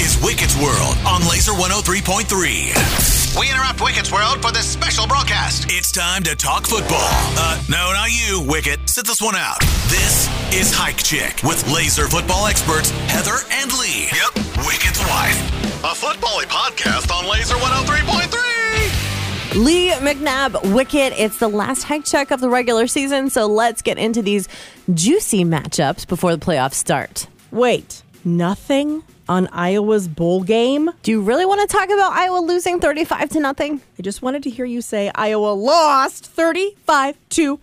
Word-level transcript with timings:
is 0.00 0.16
Wicket's 0.22 0.56
World 0.56 0.96
on 1.06 1.20
Laser 1.28 1.52
103.3. 1.52 3.38
We 3.38 3.50
interrupt 3.50 3.82
Wicket's 3.82 4.10
World 4.10 4.40
for 4.40 4.50
this 4.50 4.66
special 4.66 5.06
broadcast. 5.06 5.66
It's 5.68 5.92
time 5.92 6.22
to 6.22 6.34
talk 6.34 6.66
football. 6.66 6.96
Uh, 7.36 7.60
no, 7.68 7.92
not 7.92 8.08
you, 8.10 8.40
Wicket. 8.48 8.88
Sit 8.88 9.06
this 9.06 9.20
one 9.20 9.36
out. 9.36 9.60
This 9.88 10.26
is 10.54 10.72
Hike 10.72 10.96
Check 10.96 11.42
with 11.42 11.70
laser 11.70 12.08
football 12.08 12.46
experts 12.46 12.88
Heather 13.12 13.40
and 13.52 13.70
Leigh. 13.78 14.08
Yep, 14.08 14.32
Wicket's 14.64 15.00
wife. 15.04 15.36
A 15.84 15.94
football 15.94 16.40
podcast 16.48 17.12
on 17.14 17.28
Laser 17.30 17.56
103.3. 17.56 19.62
Leigh 19.62 19.90
McNabb, 20.00 20.74
Wicket. 20.74 21.12
It's 21.18 21.38
the 21.38 21.48
last 21.48 21.82
hike 21.82 22.06
check 22.06 22.30
of 22.30 22.40
the 22.40 22.48
regular 22.48 22.86
season, 22.86 23.28
so 23.28 23.44
let's 23.46 23.82
get 23.82 23.98
into 23.98 24.22
these 24.22 24.48
juicy 24.94 25.44
matchups 25.44 26.08
before 26.08 26.34
the 26.34 26.42
playoffs 26.44 26.74
start. 26.74 27.26
Wait, 27.50 28.02
nothing 28.24 29.02
on 29.30 29.46
Iowa's 29.52 30.08
bowl 30.08 30.42
game? 30.42 30.90
Do 31.04 31.12
you 31.12 31.22
really 31.22 31.46
want 31.46 31.60
to 31.60 31.76
talk 31.76 31.88
about 31.88 32.12
Iowa 32.12 32.40
losing 32.40 32.80
35 32.80 33.30
to 33.30 33.40
nothing? 33.40 33.80
I 33.96 34.02
just 34.02 34.22
wanted 34.22 34.42
to 34.42 34.50
hear 34.50 34.64
you 34.64 34.82
say 34.82 35.08
Iowa 35.14 35.52
lost 35.52 36.26
35 36.26 37.16
to 37.30 37.60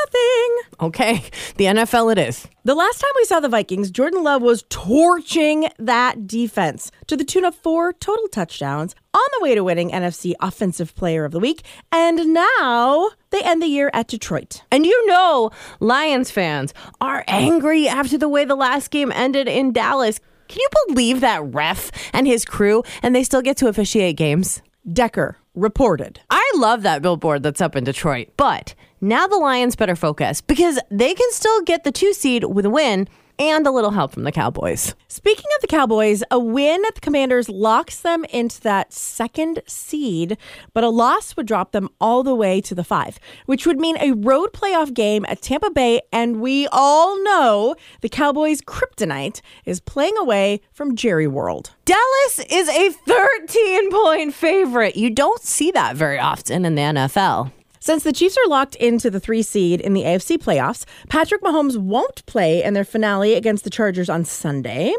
nothing. 0.00 0.58
Okay, 0.80 1.22
the 1.56 1.66
NFL 1.66 2.12
it 2.12 2.18
is. 2.18 2.48
The 2.64 2.74
last 2.74 2.98
time 2.98 3.10
we 3.16 3.26
saw 3.26 3.40
the 3.40 3.50
Vikings, 3.50 3.90
Jordan 3.90 4.22
Love 4.22 4.40
was 4.40 4.64
torching 4.70 5.68
that 5.78 6.26
defense 6.26 6.90
to 7.08 7.16
the 7.16 7.24
tune 7.24 7.44
of 7.44 7.54
four 7.54 7.92
total 7.92 8.28
touchdowns 8.28 8.94
on 9.12 9.20
the 9.38 9.44
way 9.44 9.54
to 9.54 9.62
winning 9.62 9.90
NFC 9.90 10.32
Offensive 10.40 10.94
Player 10.94 11.26
of 11.26 11.32
the 11.32 11.40
Week. 11.40 11.62
And 11.90 12.32
now 12.32 13.10
they 13.28 13.42
end 13.42 13.60
the 13.60 13.66
year 13.66 13.90
at 13.92 14.08
Detroit. 14.08 14.62
And 14.70 14.86
you 14.86 15.06
know, 15.06 15.50
Lions 15.78 16.30
fans 16.30 16.72
are 17.02 17.22
angry 17.28 17.86
after 17.86 18.16
the 18.16 18.30
way 18.30 18.46
the 18.46 18.54
last 18.54 18.90
game 18.90 19.12
ended 19.12 19.46
in 19.46 19.72
Dallas. 19.72 20.18
Can 20.52 20.60
you 20.60 20.68
believe 20.88 21.20
that 21.22 21.42
ref 21.54 21.90
and 22.12 22.26
his 22.26 22.44
crew 22.44 22.82
and 23.02 23.16
they 23.16 23.24
still 23.24 23.40
get 23.40 23.56
to 23.56 23.68
officiate 23.68 24.18
games? 24.18 24.60
Decker 24.92 25.38
reported. 25.54 26.20
I 26.28 26.52
love 26.56 26.82
that 26.82 27.00
billboard 27.00 27.42
that's 27.42 27.62
up 27.62 27.74
in 27.74 27.84
Detroit, 27.84 28.28
but 28.36 28.74
now 29.00 29.26
the 29.26 29.38
Lions 29.38 29.76
better 29.76 29.96
focus 29.96 30.42
because 30.42 30.78
they 30.90 31.14
can 31.14 31.32
still 31.32 31.62
get 31.62 31.84
the 31.84 31.90
two 31.90 32.12
seed 32.12 32.44
with 32.44 32.66
a 32.66 32.70
win 32.70 33.08
and 33.38 33.66
a 33.66 33.70
little 33.70 33.90
help 33.90 34.12
from 34.12 34.24
the 34.24 34.32
Cowboys. 34.32 34.94
Speaking 35.08 35.46
of 35.56 35.60
the 35.60 35.66
Cowboys, 35.66 36.22
a 36.30 36.38
win 36.38 36.82
at 36.86 36.94
the 36.94 37.00
Commanders 37.00 37.48
locks 37.48 38.00
them 38.00 38.24
into 38.26 38.60
that 38.62 38.92
second 38.92 39.62
seed, 39.66 40.36
but 40.72 40.84
a 40.84 40.88
loss 40.88 41.36
would 41.36 41.46
drop 41.46 41.72
them 41.72 41.88
all 42.00 42.22
the 42.22 42.34
way 42.34 42.60
to 42.60 42.74
the 42.74 42.84
five, 42.84 43.18
which 43.46 43.66
would 43.66 43.78
mean 43.78 43.96
a 43.98 44.12
road 44.12 44.52
playoff 44.52 44.94
game 44.94 45.24
at 45.28 45.42
Tampa 45.42 45.70
Bay. 45.70 46.00
And 46.12 46.40
we 46.40 46.68
all 46.72 47.22
know 47.22 47.74
the 48.00 48.08
Cowboys' 48.08 48.60
kryptonite 48.60 49.40
is 49.64 49.80
playing 49.80 50.16
away 50.18 50.60
from 50.72 50.96
Jerry 50.96 51.26
World. 51.26 51.72
Dallas 51.84 52.38
is 52.50 52.68
a 52.68 52.90
13 52.90 53.90
point 53.90 54.34
favorite. 54.34 54.96
You 54.96 55.10
don't 55.10 55.42
see 55.42 55.70
that 55.72 55.96
very 55.96 56.18
often 56.18 56.64
in 56.64 56.74
the 56.74 56.82
NFL. 56.82 57.52
Since 57.82 58.04
the 58.04 58.12
Chiefs 58.12 58.36
are 58.38 58.48
locked 58.48 58.76
into 58.76 59.10
the 59.10 59.18
three 59.18 59.42
seed 59.42 59.80
in 59.80 59.92
the 59.92 60.02
AFC 60.02 60.38
playoffs, 60.38 60.84
Patrick 61.08 61.42
Mahomes 61.42 61.76
won't 61.76 62.24
play 62.26 62.62
in 62.62 62.74
their 62.74 62.84
finale 62.84 63.34
against 63.34 63.64
the 63.64 63.70
Chargers 63.70 64.08
on 64.08 64.24
Sunday. 64.24 64.94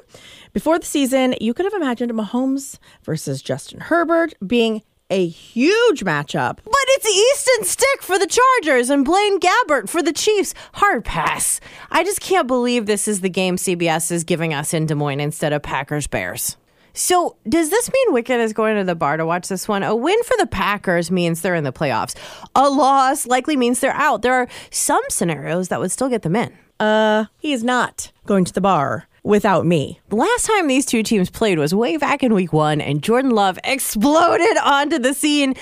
Before 0.51 0.77
the 0.77 0.85
season, 0.85 1.33
you 1.39 1.53
could 1.53 1.63
have 1.63 1.73
imagined 1.73 2.11
Mahomes 2.11 2.79
versus 3.03 3.41
Justin 3.41 3.79
Herbert 3.79 4.33
being 4.45 4.81
a 5.09 5.25
huge 5.25 6.03
matchup. 6.03 6.57
But 6.57 6.73
it's 6.89 7.07
Easton 7.07 7.63
Stick 7.63 8.01
for 8.01 8.19
the 8.19 8.27
Chargers 8.27 8.89
and 8.89 9.05
Blaine 9.05 9.39
Gabbert 9.39 9.87
for 9.87 10.03
the 10.03 10.11
Chiefs. 10.11 10.53
Hard 10.73 11.05
pass. 11.05 11.61
I 11.89 12.03
just 12.03 12.19
can't 12.19 12.47
believe 12.49 12.85
this 12.85 13.07
is 13.07 13.21
the 13.21 13.29
game 13.29 13.55
CBS 13.55 14.11
is 14.11 14.25
giving 14.25 14.53
us 14.53 14.73
in 14.73 14.87
Des 14.87 14.95
Moines 14.95 15.21
instead 15.21 15.53
of 15.53 15.63
Packers 15.63 16.07
Bears. 16.07 16.57
So, 16.93 17.37
does 17.49 17.71
this 17.71 17.91
mean 17.91 18.13
Wicket 18.13 18.39
is 18.39 18.53
going 18.53 18.77
to 18.77 18.83
the 18.83 18.93
bar 18.95 19.17
to 19.17 19.25
watch 19.25 19.47
this 19.47 19.67
one? 19.67 19.81
A 19.81 19.95
win 19.95 20.21
for 20.23 20.37
the 20.37 20.45
Packers 20.45 21.09
means 21.09 21.41
they're 21.41 21.55
in 21.55 21.63
the 21.63 21.73
playoffs. 21.73 22.15
A 22.55 22.69
loss 22.69 23.25
likely 23.25 23.57
means 23.57 23.79
they're 23.79 23.91
out. 23.93 24.21
There 24.21 24.35
are 24.35 24.47
some 24.69 25.01
scenarios 25.09 25.69
that 25.69 25.79
would 25.79 25.91
still 25.91 26.09
get 26.09 26.21
them 26.21 26.35
in. 26.35 26.53
Uh, 26.79 27.25
he 27.39 27.51
is 27.51 27.63
not 27.63 28.11
going 28.25 28.45
to 28.45 28.53
the 28.53 28.61
bar 28.61 29.07
without 29.23 29.65
me. 29.65 30.01
The 30.09 30.17
last 30.17 30.45
time 30.45 30.67
these 30.67 30.85
two 30.85 31.01
teams 31.01 31.29
played 31.29 31.57
was 31.57 31.73
way 31.73 31.97
back 31.97 32.21
in 32.21 32.33
week 32.33 32.53
one, 32.53 32.79
and 32.79 33.01
Jordan 33.01 33.31
Love 33.31 33.57
exploded 33.63 34.57
onto 34.57 34.99
the 34.99 35.13
scene. 35.13 35.55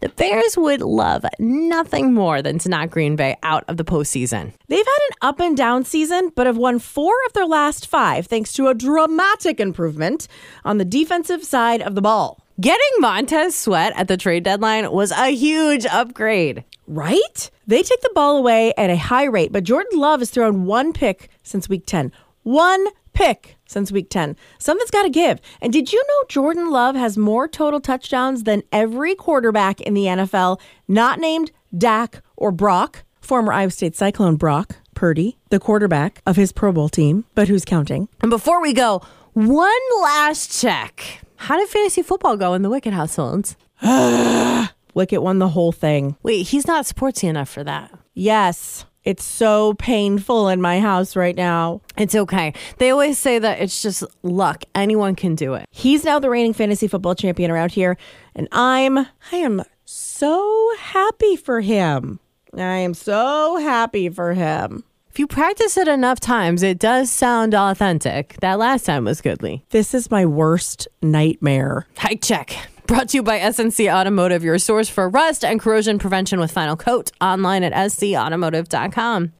The 0.00 0.08
Bears 0.10 0.56
would 0.56 0.80
love 0.80 1.24
nothing 1.40 2.14
more 2.14 2.40
than 2.40 2.58
to 2.60 2.68
knock 2.68 2.90
Green 2.90 3.16
Bay 3.16 3.36
out 3.42 3.64
of 3.66 3.78
the 3.78 3.84
postseason. 3.84 4.52
They've 4.68 4.78
had 4.78 5.00
an 5.10 5.16
up 5.22 5.40
and 5.40 5.56
down 5.56 5.84
season, 5.84 6.30
but 6.36 6.46
have 6.46 6.56
won 6.56 6.78
four 6.78 7.12
of 7.26 7.32
their 7.32 7.46
last 7.46 7.88
five 7.88 8.28
thanks 8.28 8.52
to 8.52 8.68
a 8.68 8.74
dramatic 8.74 9.58
improvement 9.58 10.28
on 10.64 10.78
the 10.78 10.84
defensive 10.84 11.42
side 11.42 11.82
of 11.82 11.96
the 11.96 12.00
ball. 12.00 12.40
Getting 12.60 12.90
Montez 13.00 13.56
Sweat 13.56 13.92
at 13.96 14.06
the 14.06 14.16
trade 14.16 14.44
deadline 14.44 14.92
was 14.92 15.10
a 15.10 15.30
huge 15.30 15.84
upgrade. 15.86 16.64
Right? 16.86 17.50
They 17.66 17.82
take 17.82 18.00
the 18.00 18.12
ball 18.14 18.36
away 18.36 18.72
at 18.76 18.90
a 18.90 18.96
high 18.96 19.24
rate, 19.24 19.50
but 19.50 19.64
Jordan 19.64 19.98
Love 19.98 20.20
has 20.20 20.30
thrown 20.30 20.64
one 20.64 20.92
pick 20.92 21.28
since 21.42 21.68
week 21.68 21.86
10. 21.86 22.12
One 22.44 22.86
pick 23.18 23.56
since 23.66 23.90
week 23.90 24.08
10. 24.10 24.36
Something's 24.58 24.92
got 24.92 25.02
to 25.02 25.10
give. 25.10 25.40
And 25.60 25.72
did 25.72 25.92
you 25.92 26.00
know 26.06 26.24
Jordan 26.28 26.70
Love 26.70 26.94
has 26.94 27.18
more 27.18 27.48
total 27.48 27.80
touchdowns 27.80 28.44
than 28.44 28.62
every 28.70 29.16
quarterback 29.16 29.80
in 29.80 29.94
the 29.94 30.04
NFL, 30.04 30.60
not 30.86 31.18
named 31.18 31.50
Dak 31.76 32.22
or 32.36 32.52
Brock? 32.52 33.02
Former 33.20 33.52
Iowa 33.52 33.70
State 33.72 33.96
Cyclone 33.96 34.36
Brock 34.36 34.76
Purdy, 34.94 35.36
the 35.50 35.58
quarterback 35.58 36.22
of 36.26 36.36
his 36.36 36.52
Pro 36.52 36.72
Bowl 36.72 36.88
team, 36.88 37.24
but 37.34 37.48
who's 37.48 37.64
counting? 37.64 38.08
And 38.22 38.30
before 38.30 38.62
we 38.62 38.72
go, 38.72 39.02
one 39.34 39.70
last 40.00 40.58
check. 40.58 41.20
How 41.36 41.58
did 41.58 41.68
fantasy 41.68 42.02
football 42.02 42.36
go 42.36 42.54
in 42.54 42.62
the 42.62 42.70
Wicket 42.70 42.94
households? 42.94 43.56
Wicket 44.94 45.22
won 45.22 45.40
the 45.40 45.48
whole 45.48 45.72
thing. 45.72 46.16
Wait, 46.22 46.48
he's 46.48 46.66
not 46.66 46.86
sportsy 46.86 47.28
enough 47.28 47.48
for 47.48 47.64
that. 47.64 47.92
Yes. 48.14 48.86
It's 49.04 49.24
so 49.24 49.74
painful 49.74 50.48
in 50.48 50.60
my 50.60 50.80
house 50.80 51.16
right 51.16 51.36
now. 51.36 51.80
It's 51.96 52.14
okay. 52.14 52.52
They 52.78 52.90
always 52.90 53.18
say 53.18 53.38
that 53.38 53.60
it's 53.60 53.80
just 53.80 54.04
luck. 54.22 54.64
Anyone 54.74 55.14
can 55.14 55.34
do 55.34 55.54
it. 55.54 55.66
He's 55.70 56.04
now 56.04 56.18
the 56.18 56.30
reigning 56.30 56.52
fantasy 56.52 56.88
football 56.88 57.14
champion 57.14 57.50
around 57.50 57.72
here, 57.72 57.96
and 58.34 58.48
I'm 58.52 58.98
I 58.98 59.06
am 59.32 59.62
so 59.84 60.74
happy 60.78 61.36
for 61.36 61.60
him. 61.60 62.20
I 62.54 62.78
am 62.78 62.94
so 62.94 63.56
happy 63.58 64.08
for 64.08 64.34
him. 64.34 64.84
If 65.10 65.18
you 65.18 65.26
practice 65.26 65.76
it 65.76 65.88
enough 65.88 66.20
times, 66.20 66.62
it 66.62 66.78
does 66.78 67.10
sound 67.10 67.54
authentic. 67.54 68.36
That 68.40 68.58
last 68.58 68.86
time 68.86 69.04
was 69.04 69.20
goodly. 69.20 69.64
This 69.70 69.94
is 69.94 70.10
my 70.10 70.24
worst 70.26 70.86
nightmare. 71.02 71.86
Hike 71.96 72.22
check. 72.22 72.68
Brought 72.88 73.10
to 73.10 73.18
you 73.18 73.22
by 73.22 73.38
SNC 73.38 73.92
Automotive, 73.92 74.42
your 74.42 74.58
source 74.58 74.88
for 74.88 75.10
rust 75.10 75.44
and 75.44 75.60
corrosion 75.60 75.98
prevention 75.98 76.40
with 76.40 76.50
Final 76.50 76.74
Coat. 76.74 77.12
Online 77.20 77.62
at 77.62 77.74
scautomotive.com. 77.74 79.32